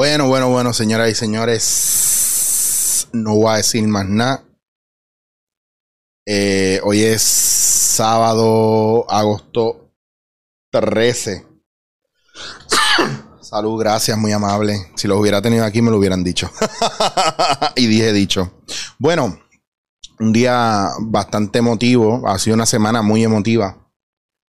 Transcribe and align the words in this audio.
Bueno, 0.00 0.72
señoras 0.72 1.10
y 1.10 1.14
señores, 1.14 3.06
no 3.12 3.34
voy 3.34 3.52
a 3.52 3.56
decir 3.58 3.86
más 3.86 4.08
nada. 4.08 4.42
Eh, 6.24 6.80
hoy 6.84 7.02
es 7.02 7.20
sábado, 7.20 9.04
agosto 9.10 9.92
13. 10.70 11.44
Salud, 13.42 13.78
gracias, 13.78 14.16
muy 14.16 14.32
amable. 14.32 14.90
Si 14.96 15.06
lo 15.06 15.18
hubiera 15.18 15.42
tenido 15.42 15.66
aquí, 15.66 15.82
me 15.82 15.90
lo 15.90 15.98
hubieran 15.98 16.24
dicho. 16.24 16.50
y 17.76 17.86
dije 17.86 18.14
dicho. 18.14 18.54
Bueno, 18.98 19.38
un 20.18 20.32
día 20.32 20.92
bastante 21.00 21.58
emotivo. 21.58 22.26
Ha 22.26 22.38
sido 22.38 22.54
una 22.54 22.64
semana 22.64 23.02
muy 23.02 23.22
emotiva. 23.22 23.76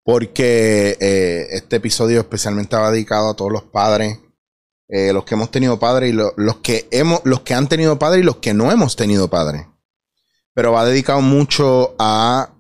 Porque 0.05 0.97
eh, 1.01 1.49
este 1.51 1.77
episodio 1.77 2.21
especialmente 2.21 2.77
va 2.77 2.93
dedicado 2.93 3.31
a 3.31 3.35
todos 3.35 3.51
los 3.51 3.65
padres 3.65 4.21
eh, 4.95 5.11
los 5.15 5.25
que 5.25 5.35
hemos 5.35 5.51
tenido 5.51 5.79
padre 5.79 6.11
y 6.11 6.13
los 6.13 6.57
que 6.63 6.87
hemos, 6.91 7.23
los 7.25 7.41
que 7.41 7.55
han 7.55 7.67
tenido 7.67 7.99
padre 7.99 8.21
y 8.21 8.25
los 8.25 8.37
que 8.37 8.53
no 8.53 8.71
hemos 8.71 8.95
tenido 8.95 9.31
padre. 9.31 9.67
Pero 10.53 10.73
va 10.73 10.85
dedicado 10.85 11.23
mucho 11.23 11.95
a, 11.99 12.51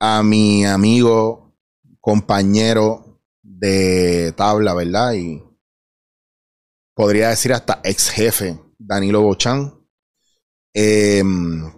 a 0.00 0.22
mi 0.24 0.66
amigo, 0.66 1.54
compañero 2.00 3.20
de 3.42 4.32
tabla, 4.36 4.74
¿verdad? 4.74 5.12
Y 5.12 5.40
podría 6.94 7.28
decir 7.28 7.52
hasta 7.52 7.80
ex 7.84 8.10
jefe, 8.10 8.58
Danilo 8.76 9.22
Bochán, 9.22 9.72
em, 10.74 11.72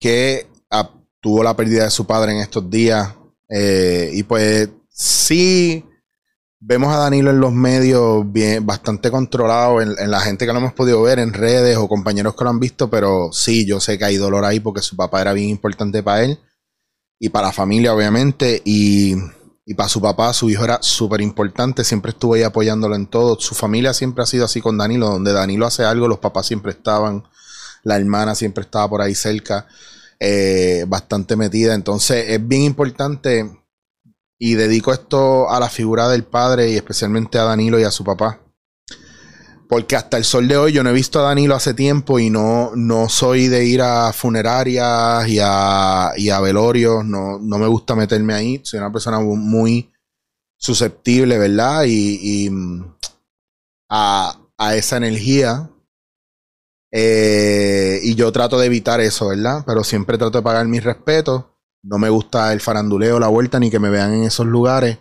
que 0.00 0.46
tuvo 1.20 1.42
la 1.42 1.54
pérdida 1.54 1.84
de 1.84 1.90
su 1.90 2.06
padre 2.06 2.32
en 2.32 2.38
estos 2.38 2.70
días. 2.70 3.14
Eh, 3.50 4.12
y 4.14 4.22
pues 4.22 4.70
sí 4.88 5.84
Vemos 6.60 6.92
a 6.92 6.98
Danilo 6.98 7.30
en 7.30 7.38
los 7.38 7.52
medios 7.52 8.26
bastante 8.62 9.12
controlado, 9.12 9.80
en, 9.80 10.10
la 10.10 10.20
gente 10.20 10.44
que 10.44 10.52
lo 10.52 10.58
hemos 10.58 10.72
podido 10.72 11.00
ver 11.02 11.20
en 11.20 11.32
redes 11.32 11.76
o 11.76 11.86
compañeros 11.86 12.34
que 12.34 12.42
lo 12.42 12.50
han 12.50 12.58
visto, 12.58 12.90
pero 12.90 13.30
sí, 13.32 13.64
yo 13.64 13.78
sé 13.78 13.96
que 13.96 14.04
hay 14.04 14.16
dolor 14.16 14.44
ahí 14.44 14.58
porque 14.58 14.82
su 14.82 14.96
papá 14.96 15.20
era 15.20 15.32
bien 15.32 15.50
importante 15.50 16.02
para 16.02 16.24
él 16.24 16.40
y 17.20 17.28
para 17.28 17.48
la 17.48 17.52
familia, 17.52 17.94
obviamente, 17.94 18.60
y, 18.64 19.14
y 19.64 19.74
para 19.74 19.88
su 19.88 20.00
papá, 20.00 20.32
su 20.32 20.50
hijo 20.50 20.64
era 20.64 20.78
súper 20.82 21.20
importante, 21.20 21.84
siempre 21.84 22.10
estuvo 22.10 22.34
ahí 22.34 22.42
apoyándolo 22.42 22.96
en 22.96 23.06
todo. 23.06 23.38
Su 23.38 23.54
familia 23.54 23.94
siempre 23.94 24.24
ha 24.24 24.26
sido 24.26 24.44
así 24.44 24.60
con 24.60 24.78
Danilo, 24.78 25.10
donde 25.10 25.32
Danilo 25.32 25.64
hace 25.64 25.84
algo, 25.84 26.08
los 26.08 26.18
papás 26.18 26.46
siempre 26.46 26.72
estaban, 26.72 27.22
la 27.84 27.96
hermana 27.96 28.34
siempre 28.34 28.62
estaba 28.62 28.88
por 28.88 29.00
ahí 29.00 29.14
cerca, 29.14 29.68
eh, 30.18 30.84
bastante 30.88 31.36
metida. 31.36 31.74
Entonces 31.74 32.30
es 32.30 32.48
bien 32.48 32.62
importante 32.62 33.57
y 34.38 34.54
dedico 34.54 34.92
esto 34.92 35.50
a 35.50 35.58
la 35.58 35.68
figura 35.68 36.08
del 36.08 36.24
padre 36.24 36.70
y 36.70 36.76
especialmente 36.76 37.38
a 37.38 37.44
Danilo 37.44 37.78
y 37.78 37.82
a 37.82 37.90
su 37.90 38.04
papá. 38.04 38.40
Porque 39.68 39.96
hasta 39.96 40.16
el 40.16 40.24
sol 40.24 40.48
de 40.48 40.56
hoy 40.56 40.72
yo 40.72 40.82
no 40.82 40.90
he 40.90 40.94
visto 40.94 41.20
a 41.20 41.24
Danilo 41.24 41.54
hace 41.54 41.74
tiempo 41.74 42.18
y 42.18 42.30
no, 42.30 42.72
no 42.74 43.08
soy 43.10 43.48
de 43.48 43.66
ir 43.66 43.82
a 43.82 44.12
funerarias 44.14 45.28
y 45.28 45.38
a, 45.42 46.12
y 46.16 46.30
a 46.30 46.40
velorios. 46.40 47.04
No, 47.04 47.38
no 47.38 47.58
me 47.58 47.66
gusta 47.66 47.94
meterme 47.94 48.32
ahí. 48.32 48.60
Soy 48.64 48.78
una 48.78 48.90
persona 48.90 49.20
muy 49.20 49.92
susceptible, 50.56 51.36
¿verdad? 51.36 51.84
Y, 51.86 52.46
y 52.46 52.50
a, 53.90 54.40
a, 54.56 54.74
esa 54.74 54.96
energía. 54.96 55.68
Eh, 56.90 58.00
y 58.02 58.14
yo 58.14 58.32
trato 58.32 58.58
de 58.58 58.66
evitar 58.66 59.02
eso, 59.02 59.28
¿verdad? 59.28 59.64
Pero 59.66 59.84
siempre 59.84 60.16
trato 60.16 60.38
de 60.38 60.44
pagar 60.44 60.66
mis 60.66 60.82
respetos. 60.82 61.44
No 61.82 61.98
me 61.98 62.08
gusta 62.08 62.52
el 62.52 62.60
faranduleo, 62.60 63.18
la 63.18 63.28
vuelta, 63.28 63.58
ni 63.58 63.70
que 63.70 63.78
me 63.78 63.90
vean 63.90 64.14
en 64.14 64.24
esos 64.24 64.46
lugares. 64.46 64.98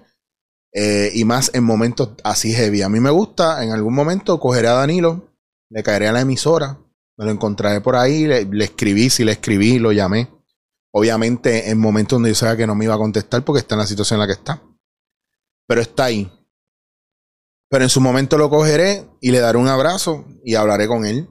Eh, 0.74 1.12
y 1.14 1.26
más 1.26 1.52
en 1.54 1.64
momentos 1.64 2.12
así 2.24 2.54
heavy. 2.54 2.82
A 2.82 2.90
mí 2.90 3.00
me 3.00 3.10
gusta, 3.10 3.64
en 3.64 3.72
algún 3.72 3.96
momento 3.96 4.40
cogeré 4.40 4.68
a 4.68 4.74
Danilo, 4.74 5.34
le 5.70 5.84
caeré 5.84 6.08
a 6.08 6.12
la 6.12 6.22
emisora, 6.22 6.78
me 7.18 7.26
lo 7.26 7.32
encontraré 7.32 7.82
por 7.82 7.96
ahí, 7.96 8.26
le, 8.26 8.48
escribí, 8.64 9.10
si 9.10 9.24
le 9.24 9.34
escribí, 9.34 9.80
lo 9.80 9.92
llamé. 9.92 10.30
Obviamente 10.92 11.70
en 11.70 11.80
momentos 11.80 12.18
donde 12.18 12.30
yo 12.30 12.36
sabía 12.36 12.58
que 12.58 12.68
no 12.68 12.76
me 12.76 12.86
iba 12.86 12.94
a 12.94 13.00
contestar 13.00 13.44
porque 13.44 13.60
está 13.60 13.76
en 13.76 13.80
la 13.80 13.88
situación 13.88 14.18
en 14.18 14.22
la 14.22 14.28
que 14.28 14.40
está. 14.40 14.62
Pero 15.68 15.82
está 15.82 16.06
ahí. 16.06 16.32
Pero 17.70 17.84
en 17.84 17.90
su 17.90 18.00
momento 18.00 18.38
lo 18.38 18.50
cogeré 18.50 19.06
y 19.20 19.32
le 19.32 19.40
daré 19.40 19.58
un 19.58 19.68
abrazo 19.68 20.26
y 20.44 20.56
hablaré 20.56 20.88
con 20.88 21.06
él. 21.06 21.28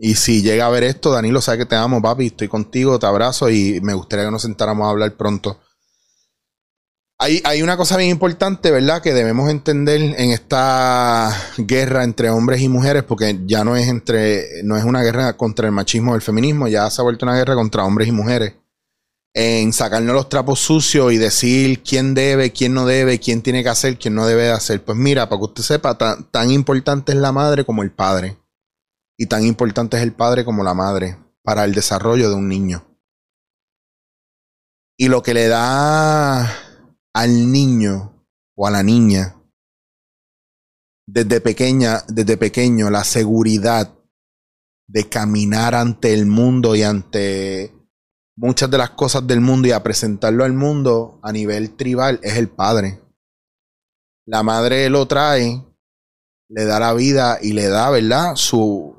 Y 0.00 0.14
si 0.14 0.42
llega 0.42 0.66
a 0.66 0.70
ver 0.70 0.84
esto, 0.84 1.10
Danilo 1.10 1.40
sabe 1.40 1.58
que 1.58 1.66
te 1.66 1.74
amo, 1.74 2.00
papi, 2.00 2.26
estoy 2.26 2.46
contigo, 2.46 3.00
te 3.00 3.06
abrazo 3.06 3.50
y 3.50 3.80
me 3.82 3.94
gustaría 3.94 4.26
que 4.26 4.30
nos 4.30 4.42
sentáramos 4.42 4.86
a 4.86 4.90
hablar 4.90 5.16
pronto. 5.16 5.58
Hay, 7.20 7.42
hay, 7.44 7.62
una 7.62 7.76
cosa 7.76 7.96
bien 7.96 8.10
importante, 8.10 8.70
¿verdad? 8.70 9.02
Que 9.02 9.12
debemos 9.12 9.50
entender 9.50 10.00
en 10.00 10.30
esta 10.30 11.36
guerra 11.56 12.04
entre 12.04 12.30
hombres 12.30 12.60
y 12.60 12.68
mujeres, 12.68 13.02
porque 13.02 13.40
ya 13.44 13.64
no 13.64 13.74
es 13.74 13.88
entre, 13.88 14.62
no 14.62 14.76
es 14.76 14.84
una 14.84 15.02
guerra 15.02 15.36
contra 15.36 15.66
el 15.66 15.72
machismo 15.72 16.12
o 16.12 16.14
el 16.14 16.22
feminismo, 16.22 16.68
ya 16.68 16.88
se 16.90 17.00
ha 17.00 17.04
vuelto 17.04 17.26
una 17.26 17.34
guerra 17.34 17.56
contra 17.56 17.84
hombres 17.84 18.06
y 18.06 18.12
mujeres. 18.12 18.54
En 19.34 19.72
sacarnos 19.72 20.14
los 20.14 20.28
trapos 20.28 20.60
sucios 20.60 21.12
y 21.12 21.16
decir 21.16 21.82
quién 21.82 22.14
debe, 22.14 22.52
quién 22.52 22.72
no 22.72 22.86
debe, 22.86 23.18
quién 23.18 23.42
tiene 23.42 23.64
que 23.64 23.68
hacer, 23.70 23.98
quién 23.98 24.14
no 24.14 24.24
debe 24.24 24.50
hacer. 24.50 24.84
Pues 24.84 24.96
mira, 24.96 25.28
para 25.28 25.40
que 25.40 25.46
usted 25.46 25.62
sepa, 25.64 25.98
tan 25.98 26.50
importante 26.52 27.10
es 27.10 27.18
la 27.18 27.32
madre 27.32 27.64
como 27.64 27.82
el 27.82 27.90
padre. 27.90 28.36
Y 29.18 29.26
tan 29.26 29.44
importante 29.44 29.96
es 29.96 30.02
el 30.02 30.12
padre 30.12 30.44
como 30.44 30.62
la 30.62 30.74
madre 30.74 31.18
para 31.42 31.64
el 31.64 31.74
desarrollo 31.74 32.30
de 32.30 32.36
un 32.36 32.48
niño. 32.48 32.84
Y 34.96 35.08
lo 35.08 35.22
que 35.22 35.34
le 35.34 35.48
da 35.48 36.42
al 37.12 37.52
niño 37.52 38.24
o 38.54 38.66
a 38.66 38.70
la 38.70 38.82
niña 38.82 39.34
desde 41.10 41.40
pequeña, 41.40 42.02
desde 42.06 42.36
pequeño, 42.36 42.90
la 42.90 43.02
seguridad 43.02 43.94
de 44.86 45.08
caminar 45.08 45.74
ante 45.74 46.12
el 46.12 46.26
mundo 46.26 46.76
y 46.76 46.82
ante 46.82 47.74
muchas 48.36 48.70
de 48.70 48.76
las 48.76 48.90
cosas 48.90 49.26
del 49.26 49.40
mundo 49.40 49.68
y 49.68 49.72
a 49.72 49.82
presentarlo 49.82 50.44
al 50.44 50.52
mundo 50.52 51.18
a 51.22 51.32
nivel 51.32 51.76
tribal 51.76 52.20
es 52.22 52.36
el 52.36 52.48
padre. 52.48 53.00
La 54.26 54.42
madre 54.42 54.90
lo 54.90 55.08
trae, 55.08 55.64
le 56.50 56.64
da 56.66 56.78
la 56.78 56.92
vida 56.92 57.38
y 57.40 57.54
le 57.54 57.68
da, 57.68 57.88
¿verdad? 57.88 58.34
Su, 58.36 58.97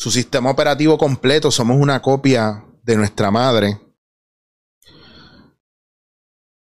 su 0.00 0.10
sistema 0.10 0.48
operativo 0.48 0.96
completo, 0.96 1.50
somos 1.50 1.76
una 1.78 2.00
copia 2.00 2.64
de 2.82 2.96
nuestra 2.96 3.30
madre. 3.30 3.78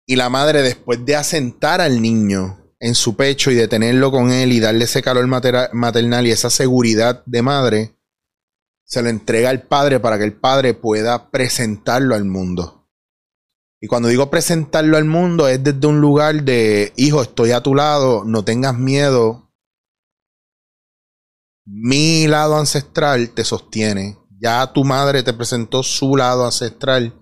Y 0.05 0.17
la 0.17 0.29
madre, 0.29 0.61
después 0.61 1.05
de 1.05 1.15
asentar 1.15 1.79
al 1.79 2.01
niño 2.01 2.59
en 2.81 2.95
su 2.95 3.15
pecho 3.15 3.49
y 3.49 3.55
de 3.55 3.69
tenerlo 3.69 4.11
con 4.11 4.29
él 4.29 4.51
y 4.51 4.59
darle 4.59 4.83
ese 4.83 5.01
calor 5.01 5.25
maternal 5.25 6.27
y 6.27 6.31
esa 6.31 6.49
seguridad 6.49 7.23
de 7.25 7.41
madre, 7.41 7.97
se 8.83 9.01
lo 9.01 9.07
entrega 9.07 9.51
al 9.51 9.61
padre 9.61 10.01
para 10.01 10.17
que 10.17 10.25
el 10.25 10.33
padre 10.33 10.73
pueda 10.73 11.31
presentarlo 11.31 12.15
al 12.15 12.25
mundo. 12.25 12.89
Y 13.79 13.87
cuando 13.87 14.09
digo 14.09 14.29
presentarlo 14.29 14.97
al 14.97 15.05
mundo 15.05 15.47
es 15.47 15.63
desde 15.63 15.87
un 15.87 16.01
lugar 16.01 16.43
de, 16.43 16.91
hijo, 16.97 17.21
estoy 17.21 17.51
a 17.51 17.63
tu 17.63 17.73
lado, 17.73 18.25
no 18.25 18.43
tengas 18.43 18.77
miedo, 18.77 19.52
mi 21.65 22.27
lado 22.27 22.57
ancestral 22.57 23.29
te 23.29 23.43
sostiene. 23.43 24.17
Ya 24.39 24.71
tu 24.73 24.83
madre 24.83 25.23
te 25.23 25.33
presentó 25.33 25.83
su 25.83 26.17
lado 26.17 26.45
ancestral 26.45 27.13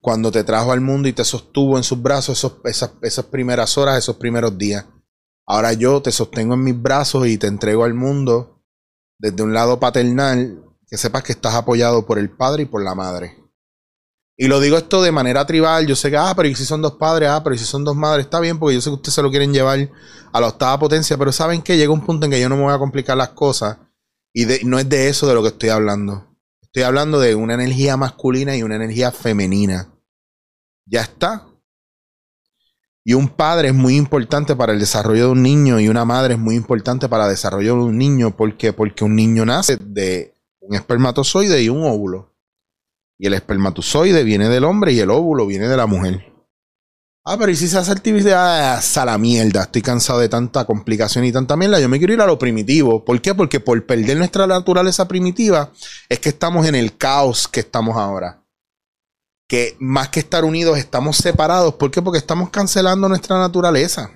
cuando 0.00 0.30
te 0.30 0.44
trajo 0.44 0.72
al 0.72 0.80
mundo 0.80 1.08
y 1.08 1.12
te 1.12 1.24
sostuvo 1.24 1.76
en 1.76 1.82
sus 1.82 2.00
brazos 2.00 2.44
esas, 2.64 2.92
esas 3.02 3.24
primeras 3.26 3.76
horas, 3.76 3.98
esos 3.98 4.16
primeros 4.16 4.56
días. 4.56 4.86
Ahora 5.46 5.72
yo 5.72 6.00
te 6.00 6.12
sostengo 6.12 6.54
en 6.54 6.62
mis 6.62 6.80
brazos 6.80 7.26
y 7.26 7.36
te 7.36 7.48
entrego 7.48 7.84
al 7.84 7.94
mundo 7.94 8.62
desde 9.18 9.42
un 9.42 9.52
lado 9.52 9.78
paternal, 9.80 10.64
que 10.86 10.96
sepas 10.96 11.22
que 11.22 11.32
estás 11.32 11.54
apoyado 11.54 12.06
por 12.06 12.18
el 12.18 12.30
padre 12.30 12.62
y 12.62 12.66
por 12.66 12.82
la 12.82 12.94
madre. 12.94 13.39
Y 14.42 14.48
lo 14.48 14.58
digo 14.58 14.78
esto 14.78 15.02
de 15.02 15.12
manera 15.12 15.44
tribal. 15.44 15.86
Yo 15.86 15.94
sé 15.94 16.08
que, 16.08 16.16
ah, 16.16 16.32
pero 16.34 16.48
¿y 16.48 16.54
si 16.54 16.64
son 16.64 16.80
dos 16.80 16.92
padres? 16.92 17.28
Ah, 17.28 17.42
pero 17.44 17.54
¿y 17.54 17.58
si 17.58 17.66
son 17.66 17.84
dos 17.84 17.94
madres? 17.94 18.24
Está 18.24 18.40
bien, 18.40 18.58
porque 18.58 18.74
yo 18.74 18.80
sé 18.80 18.88
que 18.88 18.94
ustedes 18.94 19.12
se 19.12 19.20
lo 19.20 19.28
quieren 19.28 19.52
llevar 19.52 19.90
a 20.32 20.40
la 20.40 20.46
octava 20.46 20.78
potencia, 20.78 21.18
pero 21.18 21.30
saben 21.30 21.60
que 21.60 21.76
llega 21.76 21.92
un 21.92 22.00
punto 22.00 22.24
en 22.24 22.32
que 22.32 22.40
yo 22.40 22.48
no 22.48 22.56
me 22.56 22.62
voy 22.62 22.72
a 22.72 22.78
complicar 22.78 23.18
las 23.18 23.28
cosas. 23.28 23.76
Y 24.32 24.46
no 24.64 24.78
es 24.78 24.88
de 24.88 25.10
eso 25.10 25.28
de 25.28 25.34
lo 25.34 25.42
que 25.42 25.48
estoy 25.48 25.68
hablando. 25.68 26.26
Estoy 26.62 26.84
hablando 26.84 27.20
de 27.20 27.34
una 27.34 27.52
energía 27.52 27.98
masculina 27.98 28.56
y 28.56 28.62
una 28.62 28.76
energía 28.76 29.12
femenina. 29.12 29.92
Ya 30.86 31.02
está. 31.02 31.46
Y 33.04 33.12
un 33.12 33.28
padre 33.28 33.68
es 33.68 33.74
muy 33.74 33.94
importante 33.96 34.56
para 34.56 34.72
el 34.72 34.80
desarrollo 34.80 35.26
de 35.26 35.32
un 35.32 35.42
niño 35.42 35.78
y 35.80 35.88
una 35.88 36.06
madre 36.06 36.34
es 36.34 36.40
muy 36.40 36.54
importante 36.54 37.10
para 37.10 37.24
el 37.24 37.32
desarrollo 37.32 37.74
de 37.74 37.82
un 37.82 37.98
niño. 37.98 38.34
¿Por 38.34 38.56
qué? 38.56 38.72
Porque 38.72 39.04
un 39.04 39.16
niño 39.16 39.44
nace 39.44 39.76
de 39.76 40.32
un 40.60 40.76
espermatozoide 40.76 41.62
y 41.62 41.68
un 41.68 41.84
óvulo. 41.84 42.29
Y 43.20 43.26
el 43.26 43.34
espermatozoide 43.34 44.24
viene 44.24 44.48
del 44.48 44.64
hombre 44.64 44.94
y 44.94 45.00
el 45.00 45.10
óvulo 45.10 45.46
viene 45.46 45.68
de 45.68 45.76
la 45.76 45.84
mujer. 45.86 46.32
Ah, 47.22 47.36
pero 47.38 47.52
¿y 47.52 47.56
si 47.56 47.68
se 47.68 47.76
hace 47.76 47.92
actividad? 47.92 48.78
a 48.78 49.04
la 49.04 49.18
mierda. 49.18 49.64
Estoy 49.64 49.82
cansado 49.82 50.20
de 50.20 50.30
tanta 50.30 50.64
complicación 50.64 51.26
y 51.26 51.30
tanta 51.30 51.54
mierda. 51.54 51.78
Yo 51.78 51.90
me 51.90 51.98
quiero 51.98 52.14
ir 52.14 52.22
a 52.22 52.26
lo 52.26 52.38
primitivo. 52.38 53.04
¿Por 53.04 53.20
qué? 53.20 53.34
Porque 53.34 53.60
por 53.60 53.84
perder 53.84 54.16
nuestra 54.16 54.46
naturaleza 54.46 55.06
primitiva 55.06 55.70
es 56.08 56.18
que 56.18 56.30
estamos 56.30 56.66
en 56.66 56.74
el 56.74 56.96
caos 56.96 57.46
que 57.46 57.60
estamos 57.60 57.98
ahora. 57.98 58.42
Que 59.46 59.76
más 59.78 60.08
que 60.08 60.20
estar 60.20 60.46
unidos, 60.46 60.78
estamos 60.78 61.18
separados. 61.18 61.74
¿Por 61.74 61.90
qué? 61.90 62.00
Porque 62.00 62.18
estamos 62.18 62.48
cancelando 62.48 63.06
nuestra 63.06 63.38
naturaleza. 63.38 64.12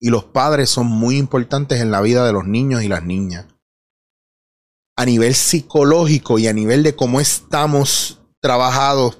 Y 0.00 0.10
los 0.10 0.24
padres 0.24 0.70
son 0.70 0.88
muy 0.88 1.18
importantes 1.18 1.80
en 1.80 1.92
la 1.92 2.00
vida 2.00 2.26
de 2.26 2.32
los 2.32 2.48
niños 2.48 2.82
y 2.82 2.88
las 2.88 3.04
niñas. 3.04 3.46
A 4.98 5.04
nivel 5.04 5.34
psicológico 5.34 6.38
y 6.38 6.48
a 6.48 6.52
nivel 6.52 6.82
de 6.82 6.96
cómo 6.96 7.20
estamos 7.20 8.18
trabajados 8.40 9.18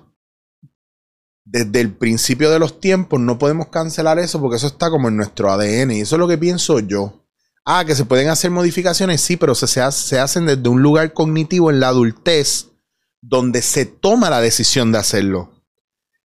desde 1.45 1.81
el 1.81 1.97
principio 1.97 2.51
de 2.51 2.59
los 2.59 2.81
tiempos, 2.81 3.21
no 3.21 3.39
podemos 3.39 3.69
cancelar 3.69 4.19
eso 4.19 4.41
porque 4.41 4.57
eso 4.57 4.67
está 4.67 4.91
como 4.91 5.09
en 5.09 5.17
nuestro 5.17 5.51
ADN. 5.51 5.93
Y 5.93 6.01
eso 6.01 6.17
es 6.17 6.21
lo 6.21 6.29
que 6.29 6.37
pienso 6.37 6.81
yo. 6.81 7.25
Ah, 7.65 7.85
que 7.85 7.95
se 7.95 8.05
pueden 8.05 8.29
hacer 8.29 8.51
modificaciones, 8.51 9.21
sí, 9.21 9.37
pero 9.37 9.55
se, 9.55 9.67
se 9.67 10.19
hacen 10.19 10.47
desde 10.47 10.69
un 10.69 10.83
lugar 10.83 11.13
cognitivo 11.13 11.71
en 11.71 11.81
la 11.81 11.89
adultez 11.89 12.67
donde 13.21 13.63
se 13.63 13.87
toma 13.87 14.31
la 14.31 14.41
decisión 14.41 14.93
de 14.93 14.99
hacerlo. 14.99 15.53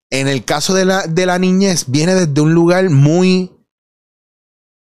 En 0.09 0.27
el 0.27 0.45
caso 0.45 0.73
de 0.73 0.85
la, 0.85 1.07
de 1.07 1.25
la 1.25 1.39
niñez, 1.39 1.85
viene 1.87 2.15
desde 2.15 2.39
un 2.41 2.53
lugar 2.53 2.89
muy, 2.89 3.51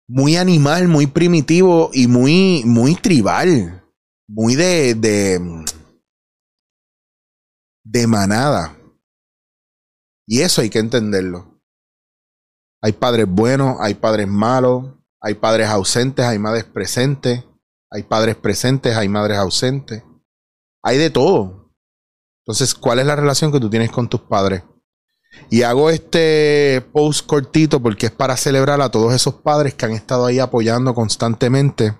muy 0.06 0.36
animal, 0.36 0.88
muy 0.88 1.06
primitivo 1.06 1.90
y 1.92 2.06
muy, 2.06 2.62
muy 2.64 2.94
tribal. 2.94 3.84
Muy 4.28 4.54
de, 4.54 4.94
de, 4.94 5.64
de 7.84 8.06
manada. 8.06 8.76
Y 10.26 10.42
eso 10.42 10.60
hay 10.60 10.68
que 10.68 10.78
entenderlo. 10.78 11.58
Hay 12.82 12.92
padres 12.92 13.26
buenos, 13.26 13.78
hay 13.80 13.94
padres 13.94 14.28
malos, 14.28 14.84
hay 15.20 15.34
padres 15.34 15.68
ausentes, 15.68 16.24
hay 16.24 16.38
madres 16.38 16.64
presentes, 16.64 17.42
hay 17.90 18.02
padres 18.02 18.36
presentes, 18.36 18.94
hay 18.96 19.08
madres 19.08 19.38
ausentes. 19.38 20.04
Hay 20.82 20.98
de 20.98 21.10
todo. 21.10 21.72
Entonces, 22.44 22.74
¿cuál 22.74 22.98
es 22.98 23.06
la 23.06 23.16
relación 23.16 23.50
que 23.50 23.60
tú 23.60 23.68
tienes 23.68 23.90
con 23.90 24.08
tus 24.08 24.20
padres? 24.20 24.62
Y 25.50 25.62
hago 25.62 25.90
este 25.90 26.86
post 26.92 27.26
cortito 27.26 27.80
porque 27.80 28.06
es 28.06 28.12
para 28.12 28.36
celebrar 28.36 28.80
a 28.80 28.90
todos 28.90 29.14
esos 29.14 29.34
padres 29.34 29.74
que 29.74 29.86
han 29.86 29.92
estado 29.92 30.26
ahí 30.26 30.38
apoyando 30.38 30.94
constantemente 30.94 31.96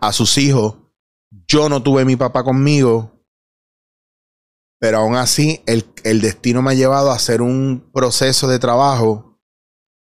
a 0.00 0.12
sus 0.12 0.38
hijos. 0.38 0.76
Yo 1.48 1.68
no 1.68 1.82
tuve 1.82 2.04
mi 2.04 2.16
papá 2.16 2.44
conmigo, 2.44 3.12
pero 4.78 4.98
aún 4.98 5.16
así 5.16 5.62
el, 5.66 5.84
el 6.04 6.20
destino 6.20 6.62
me 6.62 6.72
ha 6.72 6.74
llevado 6.74 7.10
a 7.10 7.16
hacer 7.16 7.42
un 7.42 7.90
proceso 7.92 8.48
de 8.48 8.58
trabajo 8.58 9.40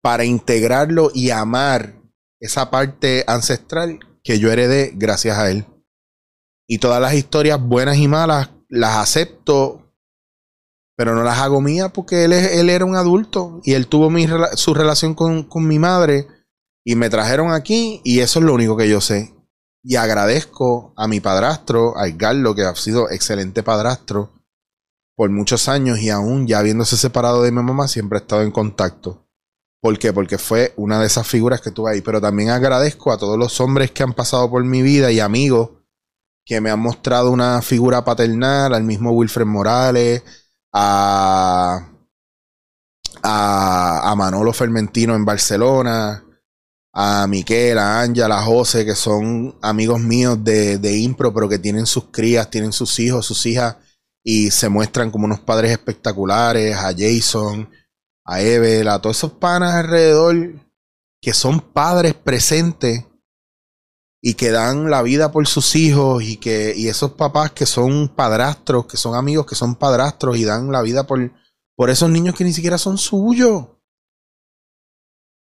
para 0.01 0.25
integrarlo 0.25 1.11
y 1.13 1.29
amar 1.29 2.01
esa 2.39 2.69
parte 2.69 3.23
ancestral 3.27 3.99
que 4.23 4.39
yo 4.39 4.51
heredé 4.51 4.91
gracias 4.95 5.37
a 5.37 5.49
él. 5.49 5.65
Y 6.67 6.79
todas 6.79 7.01
las 7.01 7.13
historias 7.13 7.61
buenas 7.61 7.97
y 7.97 8.07
malas 8.07 8.49
las 8.67 8.97
acepto 8.97 9.83
pero 10.95 11.15
no 11.15 11.23
las 11.23 11.39
hago 11.39 11.61
mías 11.61 11.91
porque 11.91 12.23
él, 12.23 12.33
él 12.33 12.69
era 12.69 12.85
un 12.85 12.95
adulto 12.95 13.61
y 13.63 13.73
él 13.73 13.87
tuvo 13.87 14.11
su 14.55 14.73
relación 14.73 15.15
con, 15.15 15.43
con 15.43 15.67
mi 15.67 15.79
madre 15.79 16.27
y 16.85 16.95
me 16.95 17.09
trajeron 17.09 17.51
aquí 17.51 18.01
y 18.03 18.19
eso 18.19 18.39
es 18.39 18.45
lo 18.45 18.53
único 18.53 18.77
que 18.77 18.89
yo 18.89 19.01
sé. 19.01 19.33
Y 19.83 19.97
agradezco 19.97 20.93
a 20.95 21.07
mi 21.07 21.19
padrastro, 21.19 21.97
a 21.97 22.07
Edgardo, 22.07 22.55
que 22.55 22.63
ha 22.63 22.75
sido 22.75 23.09
excelente 23.09 23.63
padrastro 23.63 24.31
por 25.15 25.29
muchos 25.29 25.67
años 25.67 25.99
y 25.99 26.09
aún 26.09 26.47
ya 26.47 26.59
habiéndose 26.59 26.97
separado 26.97 27.43
de 27.43 27.51
mi 27.51 27.61
mamá, 27.61 27.87
siempre 27.87 28.17
he 28.17 28.21
estado 28.21 28.41
en 28.41 28.51
contacto. 28.51 29.27
¿Por 29.81 29.99
qué? 29.99 30.13
Porque 30.13 30.37
fue 30.37 30.73
una 30.77 30.99
de 31.01 31.07
esas 31.07 31.27
figuras 31.27 31.59
que 31.59 31.71
tuve 31.71 31.91
ahí. 31.91 32.01
Pero 32.01 32.21
también 32.21 32.49
agradezco 32.49 33.11
a 33.11 33.17
todos 33.17 33.37
los 33.37 33.59
hombres 33.59 33.91
que 33.91 34.03
han 34.03 34.13
pasado 34.13 34.49
por 34.49 34.63
mi 34.63 34.81
vida 34.81 35.11
y 35.11 35.19
amigos 35.19 35.71
que 36.45 36.61
me 36.61 36.69
han 36.69 36.79
mostrado 36.79 37.31
una 37.31 37.61
figura 37.61 38.03
paternal, 38.03 38.73
al 38.73 38.83
mismo 38.83 39.11
Wilfred 39.11 39.45
Morales, 39.45 40.23
a, 40.73 41.87
a, 43.21 44.15
Manolo 44.15 44.53
Fermentino 44.53 45.15
en 45.15 45.25
Barcelona, 45.25 46.22
a 46.93 47.25
Miquel, 47.27 47.79
a 47.79 48.01
Ángela, 48.01 48.37
a 48.37 48.43
José, 48.43 48.85
que 48.85 48.95
son 48.95 49.55
amigos 49.61 49.99
míos 49.99 50.37
de, 50.43 50.77
de 50.77 50.97
impro, 50.97 51.33
pero 51.33 51.49
que 51.49 51.59
tienen 51.59 51.87
sus 51.87 52.05
crías, 52.05 52.49
tienen 52.49 52.71
sus 52.71 52.99
hijos, 52.99 53.25
sus 53.25 53.45
hijas, 53.47 53.77
y 54.23 54.51
se 54.51 54.69
muestran 54.69 55.11
como 55.11 55.25
unos 55.25 55.39
padres 55.39 55.71
espectaculares, 55.71 56.75
a 56.77 56.93
Jason, 56.95 57.67
a 58.25 58.41
Evel, 58.41 58.87
a 58.87 59.01
todos 59.01 59.17
esos 59.17 59.33
panas 59.33 59.73
alrededor, 59.73 60.53
que 61.19 61.33
son 61.33 61.59
padres 61.59 62.13
presentes 62.13 63.05
y 64.21 64.35
que 64.35 64.51
dan 64.51 64.89
la 64.89 65.01
vida 65.01 65.31
por 65.31 65.47
sus 65.47 65.75
hijos 65.75 66.23
y 66.23 66.37
que 66.37 66.73
y 66.75 66.87
esos 66.87 67.11
papás 67.13 67.51
que 67.51 67.65
son 67.65 68.07
padrastros, 68.07 68.85
que 68.85 68.97
son 68.97 69.15
amigos 69.15 69.45
que 69.45 69.55
son 69.55 69.75
padrastros 69.75 70.37
y 70.37 70.45
dan 70.45 70.71
la 70.71 70.81
vida 70.81 71.05
por, 71.05 71.31
por 71.75 71.89
esos 71.89 72.09
niños 72.09 72.35
que 72.35 72.45
ni 72.45 72.53
siquiera 72.53 72.77
son 72.77 72.97
suyos. 72.97 73.67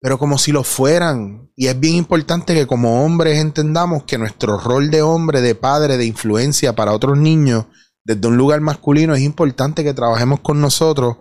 Pero 0.02 0.18
como 0.18 0.38
si 0.38 0.52
lo 0.52 0.64
fueran. 0.64 1.52
Y 1.56 1.68
es 1.68 1.80
bien 1.80 1.96
importante 1.96 2.54
que 2.54 2.68
como 2.68 3.06
hombres 3.06 3.38
entendamos 3.40 4.04
que 4.04 4.18
nuestro 4.18 4.58
rol 4.58 4.90
de 4.90 5.02
hombre, 5.02 5.42
de 5.42 5.56
padre, 5.56 5.98
de 5.98 6.06
influencia 6.06 6.76
para 6.76 6.94
otros 6.94 7.18
niños, 7.18 7.66
desde 8.04 8.28
un 8.28 8.36
lugar 8.36 8.62
masculino, 8.62 9.14
es 9.14 9.22
importante 9.22 9.84
que 9.84 9.94
trabajemos 9.94 10.40
con 10.40 10.60
nosotros 10.60 11.18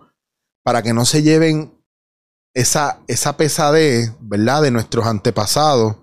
para 0.64 0.82
que 0.82 0.94
no 0.94 1.04
se 1.04 1.22
lleven 1.22 1.74
esa, 2.54 3.00
esa 3.06 3.36
pesadez, 3.36 4.14
¿verdad?, 4.20 4.62
de 4.62 4.70
nuestros 4.70 5.06
antepasados 5.06 5.96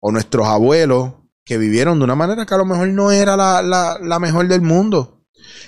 o 0.00 0.12
nuestros 0.12 0.46
abuelos 0.46 1.14
que 1.44 1.58
vivieron 1.58 1.98
de 1.98 2.04
una 2.04 2.14
manera 2.14 2.46
que 2.46 2.54
a 2.54 2.58
lo 2.58 2.64
mejor 2.64 2.88
no 2.88 3.10
era 3.10 3.36
la, 3.36 4.18
mejor 4.20 4.48
del 4.48 4.62
mundo. 4.62 5.19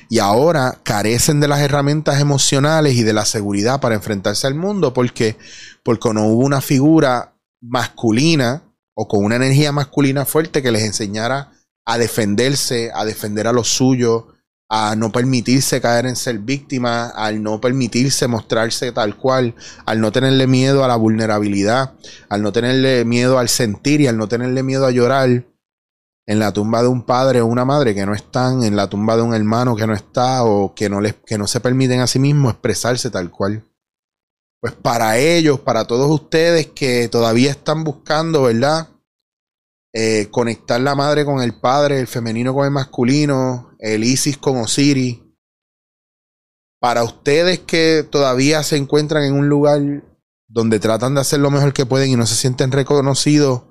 Y 0.08 0.18
ahora 0.18 0.78
carecen 0.82 1.40
de 1.40 1.48
las 1.48 1.60
herramientas 1.60 2.20
emocionales 2.20 2.94
y 2.94 3.02
de 3.02 3.12
la 3.12 3.24
seguridad 3.24 3.80
para 3.80 3.94
enfrentarse 3.94 4.46
al 4.46 4.54
mundo 4.54 4.92
porque, 4.92 5.36
porque 5.82 6.12
no 6.12 6.26
hubo 6.26 6.44
una 6.44 6.60
figura 6.60 7.34
masculina 7.60 8.62
o 8.94 9.08
con 9.08 9.24
una 9.24 9.36
energía 9.36 9.72
masculina 9.72 10.24
fuerte 10.24 10.62
que 10.62 10.72
les 10.72 10.82
enseñara 10.82 11.52
a 11.84 11.98
defenderse, 11.98 12.90
a 12.94 13.04
defender 13.04 13.46
a 13.46 13.52
los 13.52 13.68
suyos, 13.68 14.24
a 14.74 14.96
no 14.96 15.12
permitirse 15.12 15.82
caer 15.82 16.06
en 16.06 16.16
ser 16.16 16.38
víctima, 16.38 17.08
al 17.08 17.42
no 17.42 17.60
permitirse 17.60 18.26
mostrarse 18.26 18.90
tal 18.92 19.16
cual, 19.16 19.54
al 19.84 20.00
no 20.00 20.12
tenerle 20.12 20.46
miedo 20.46 20.82
a 20.82 20.88
la 20.88 20.96
vulnerabilidad, 20.96 21.92
al 22.30 22.42
no 22.42 22.52
tenerle 22.52 23.04
miedo 23.04 23.38
al 23.38 23.50
sentir 23.50 24.00
y 24.00 24.06
al 24.06 24.16
no 24.16 24.28
tenerle 24.28 24.62
miedo 24.62 24.86
a 24.86 24.90
llorar 24.90 25.44
en 26.26 26.38
la 26.38 26.52
tumba 26.52 26.82
de 26.82 26.88
un 26.88 27.02
padre 27.02 27.40
o 27.40 27.46
una 27.46 27.64
madre 27.64 27.94
que 27.94 28.06
no 28.06 28.14
están, 28.14 28.62
en 28.62 28.76
la 28.76 28.88
tumba 28.88 29.16
de 29.16 29.22
un 29.22 29.34
hermano 29.34 29.74
que 29.74 29.86
no 29.86 29.94
está 29.94 30.44
o 30.44 30.74
que 30.74 30.88
no, 30.88 31.00
les, 31.00 31.14
que 31.14 31.38
no 31.38 31.46
se 31.46 31.60
permiten 31.60 32.00
a 32.00 32.06
sí 32.06 32.18
mismos 32.18 32.52
expresarse 32.52 33.10
tal 33.10 33.30
cual. 33.30 33.64
Pues 34.60 34.74
para 34.74 35.18
ellos, 35.18 35.58
para 35.60 35.86
todos 35.86 36.08
ustedes 36.08 36.68
que 36.68 37.08
todavía 37.08 37.50
están 37.50 37.82
buscando, 37.82 38.42
¿verdad? 38.44 38.88
Eh, 39.92 40.28
conectar 40.30 40.80
la 40.80 40.94
madre 40.94 41.24
con 41.24 41.42
el 41.42 41.58
padre, 41.58 41.98
el 41.98 42.06
femenino 42.06 42.54
con 42.54 42.64
el 42.64 42.70
masculino, 42.70 43.74
el 43.80 44.04
Isis 44.04 44.38
con 44.38 44.58
Osiris. 44.58 45.18
Para 46.80 47.02
ustedes 47.02 47.58
que 47.60 48.06
todavía 48.08 48.62
se 48.62 48.76
encuentran 48.76 49.24
en 49.24 49.34
un 49.34 49.48
lugar 49.48 49.80
donde 50.48 50.78
tratan 50.78 51.14
de 51.14 51.20
hacer 51.20 51.40
lo 51.40 51.50
mejor 51.50 51.72
que 51.72 51.86
pueden 51.86 52.10
y 52.10 52.16
no 52.16 52.26
se 52.26 52.36
sienten 52.36 52.72
reconocidos, 52.72 53.62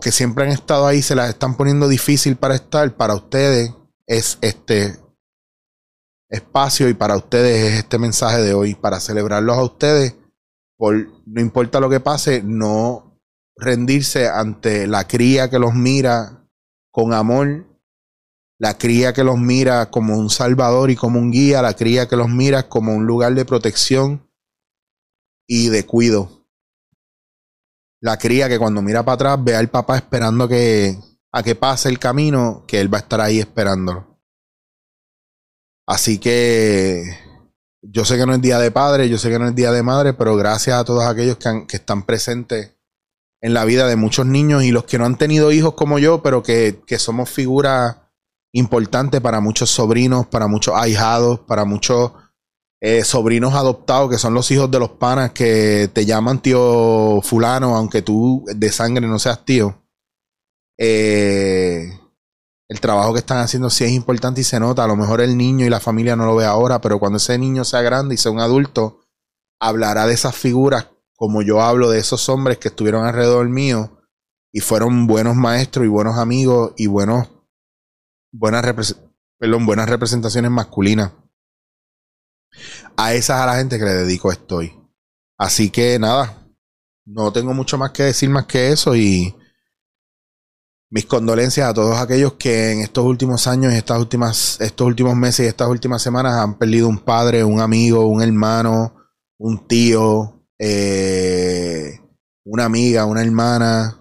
que 0.00 0.12
siempre 0.12 0.44
han 0.44 0.50
estado 0.50 0.86
ahí, 0.86 1.02
se 1.02 1.14
las 1.14 1.28
están 1.28 1.56
poniendo 1.56 1.88
difícil 1.88 2.36
para 2.36 2.54
estar, 2.54 2.96
para 2.96 3.14
ustedes 3.14 3.72
es 4.06 4.38
este 4.40 4.98
espacio 6.28 6.88
y 6.88 6.94
para 6.94 7.16
ustedes 7.16 7.72
es 7.72 7.78
este 7.80 7.98
mensaje 7.98 8.42
de 8.42 8.54
hoy, 8.54 8.74
para 8.74 9.00
celebrarlos 9.00 9.56
a 9.56 9.62
ustedes, 9.62 10.16
por 10.76 10.94
no 11.26 11.40
importa 11.40 11.80
lo 11.80 11.88
que 11.88 12.00
pase, 12.00 12.42
no 12.42 13.20
rendirse 13.56 14.28
ante 14.28 14.86
la 14.86 15.06
cría 15.06 15.48
que 15.48 15.58
los 15.58 15.74
mira 15.74 16.46
con 16.90 17.12
amor, 17.12 17.66
la 18.58 18.78
cría 18.78 19.12
que 19.12 19.24
los 19.24 19.38
mira 19.38 19.90
como 19.90 20.16
un 20.16 20.30
salvador 20.30 20.90
y 20.90 20.96
como 20.96 21.18
un 21.18 21.30
guía, 21.30 21.62
la 21.62 21.74
cría 21.74 22.08
que 22.08 22.16
los 22.16 22.28
mira 22.28 22.68
como 22.68 22.94
un 22.94 23.06
lugar 23.06 23.34
de 23.34 23.44
protección 23.44 24.30
y 25.46 25.68
de 25.68 25.84
cuido. 25.84 26.45
La 28.06 28.18
cría 28.18 28.48
que 28.48 28.60
cuando 28.60 28.82
mira 28.82 29.04
para 29.04 29.14
atrás 29.14 29.38
ve 29.42 29.56
al 29.56 29.68
papá 29.68 29.96
esperando 29.96 30.46
que, 30.46 30.96
a 31.32 31.42
que 31.42 31.56
pase 31.56 31.88
el 31.88 31.98
camino, 31.98 32.62
que 32.64 32.80
él 32.80 32.92
va 32.92 32.98
a 32.98 33.00
estar 33.00 33.20
ahí 33.20 33.40
esperándolo. 33.40 34.20
Así 35.88 36.18
que 36.18 37.02
yo 37.82 38.04
sé 38.04 38.16
que 38.16 38.24
no 38.24 38.32
es 38.32 38.40
día 38.40 38.60
de 38.60 38.70
padre, 38.70 39.08
yo 39.08 39.18
sé 39.18 39.28
que 39.28 39.40
no 39.40 39.48
es 39.48 39.56
día 39.56 39.72
de 39.72 39.82
madre, 39.82 40.12
pero 40.12 40.36
gracias 40.36 40.78
a 40.78 40.84
todos 40.84 41.04
aquellos 41.04 41.36
que, 41.36 41.66
que 41.66 41.78
están 41.78 42.04
presentes 42.06 42.76
en 43.40 43.54
la 43.54 43.64
vida 43.64 43.88
de 43.88 43.96
muchos 43.96 44.24
niños 44.24 44.62
y 44.62 44.70
los 44.70 44.84
que 44.84 44.98
no 44.98 45.04
han 45.04 45.18
tenido 45.18 45.50
hijos 45.50 45.74
como 45.74 45.98
yo, 45.98 46.22
pero 46.22 46.44
que, 46.44 46.80
somos 46.98 47.28
figuras 47.28 47.96
importantes 48.52 49.20
para 49.20 49.40
muchos 49.40 49.68
sobrinos, 49.68 50.28
para 50.28 50.46
muchos 50.46 50.76
ahijados, 50.76 51.40
para 51.40 51.64
muchos 51.64 52.12
eh, 52.88 53.02
sobrinos 53.02 53.52
adoptados, 53.54 54.08
que 54.08 54.16
son 54.16 54.32
los 54.32 54.48
hijos 54.52 54.70
de 54.70 54.78
los 54.78 54.90
panas 54.90 55.32
que 55.32 55.90
te 55.92 56.06
llaman 56.06 56.40
tío 56.40 57.20
fulano, 57.20 57.74
aunque 57.74 58.00
tú 58.00 58.44
de 58.46 58.70
sangre 58.70 59.08
no 59.08 59.18
seas 59.18 59.44
tío. 59.44 59.82
Eh, 60.78 61.98
el 62.68 62.80
trabajo 62.80 63.12
que 63.12 63.18
están 63.18 63.38
haciendo 63.38 63.70
sí 63.70 63.82
es 63.82 63.90
importante 63.90 64.40
y 64.40 64.44
se 64.44 64.60
nota. 64.60 64.84
A 64.84 64.86
lo 64.86 64.94
mejor 64.94 65.20
el 65.20 65.36
niño 65.36 65.66
y 65.66 65.68
la 65.68 65.80
familia 65.80 66.14
no 66.14 66.26
lo 66.26 66.36
ve 66.36 66.44
ahora, 66.44 66.80
pero 66.80 67.00
cuando 67.00 67.16
ese 67.16 67.36
niño 67.38 67.64
sea 67.64 67.82
grande 67.82 68.14
y 68.14 68.18
sea 68.18 68.30
un 68.30 68.38
adulto, 68.38 69.00
hablará 69.58 70.06
de 70.06 70.14
esas 70.14 70.36
figuras 70.36 70.86
como 71.16 71.42
yo 71.42 71.62
hablo 71.62 71.90
de 71.90 71.98
esos 71.98 72.28
hombres 72.28 72.58
que 72.58 72.68
estuvieron 72.68 73.04
alrededor 73.04 73.48
mío 73.48 73.98
y 74.52 74.60
fueron 74.60 75.08
buenos 75.08 75.34
maestros 75.34 75.86
y 75.86 75.88
buenos 75.88 76.18
amigos 76.18 76.72
y 76.76 76.86
buenos, 76.86 77.26
buenas, 78.30 78.64
representaciones 78.64 80.52
masculinas. 80.52 81.10
A 82.96 83.14
esas 83.14 83.40
a 83.40 83.46
la 83.46 83.56
gente 83.56 83.78
que 83.78 83.84
le 83.84 83.94
dedico 83.94 84.32
estoy. 84.32 84.72
Así 85.38 85.70
que 85.70 85.98
nada, 85.98 86.46
no 87.04 87.32
tengo 87.32 87.54
mucho 87.54 87.78
más 87.78 87.90
que 87.92 88.04
decir 88.04 88.30
más 88.30 88.46
que 88.46 88.72
eso 88.72 88.96
y 88.96 89.34
mis 90.90 91.06
condolencias 91.06 91.68
a 91.68 91.74
todos 91.74 91.98
aquellos 91.98 92.34
que 92.34 92.72
en 92.72 92.80
estos 92.80 93.04
últimos 93.04 93.46
años, 93.46 93.72
estas 93.72 93.98
últimas, 93.98 94.60
estos 94.60 94.86
últimos 94.86 95.16
meses 95.16 95.46
y 95.46 95.48
estas 95.48 95.68
últimas 95.68 96.00
semanas 96.00 96.34
han 96.34 96.58
perdido 96.58 96.88
un 96.88 96.98
padre, 96.98 97.44
un 97.44 97.60
amigo, 97.60 98.06
un 98.06 98.22
hermano, 98.22 98.94
un 99.38 99.66
tío, 99.66 100.46
eh, 100.58 102.00
una 102.44 102.64
amiga, 102.64 103.04
una 103.04 103.22
hermana, 103.22 104.00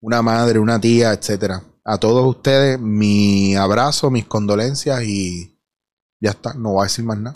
una 0.00 0.20
madre, 0.20 0.58
una 0.58 0.80
tía, 0.80 1.12
etcétera. 1.12 1.62
A 1.84 1.98
todos 1.98 2.26
ustedes, 2.26 2.78
mi 2.80 3.56
abrazo, 3.56 4.10
mis 4.10 4.26
condolencias 4.26 5.02
y 5.04 5.51
ya 6.22 6.30
está, 6.30 6.54
no 6.54 6.70
voy 6.70 6.82
a 6.82 6.84
decir 6.84 7.04
más 7.04 7.18
nada. 7.18 7.32